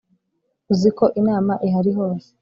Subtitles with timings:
[0.73, 2.29] uziko inama ihari hose